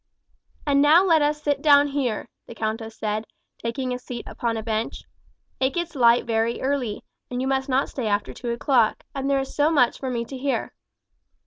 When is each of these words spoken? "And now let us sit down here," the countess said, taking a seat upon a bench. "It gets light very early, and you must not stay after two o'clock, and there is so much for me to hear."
"And 0.65 0.81
now 0.81 1.03
let 1.05 1.21
us 1.21 1.43
sit 1.43 1.61
down 1.61 1.89
here," 1.89 2.27
the 2.47 2.55
countess 2.55 2.95
said, 2.97 3.25
taking 3.59 3.93
a 3.93 3.99
seat 3.99 4.25
upon 4.27 4.57
a 4.57 4.63
bench. 4.63 5.03
"It 5.59 5.75
gets 5.75 5.93
light 5.93 6.25
very 6.25 6.59
early, 6.59 7.03
and 7.29 7.39
you 7.39 7.47
must 7.47 7.69
not 7.69 7.87
stay 7.87 8.07
after 8.07 8.33
two 8.33 8.49
o'clock, 8.49 9.03
and 9.13 9.29
there 9.29 9.39
is 9.39 9.53
so 9.55 9.69
much 9.69 9.99
for 9.99 10.09
me 10.09 10.25
to 10.25 10.37
hear." 10.39 10.73